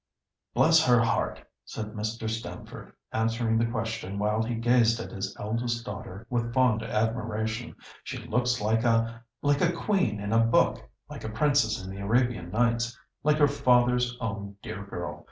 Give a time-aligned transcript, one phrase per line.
[0.55, 2.27] "Bless her heart!" said Mr.
[2.27, 8.17] Stamford, answering the question while he gazed at his eldest daughter with fond admiration, "she
[8.17, 12.97] looks like a—like a queen in a book, like a princess in the Arabian Nights;
[13.21, 15.19] like her father's own dear girl.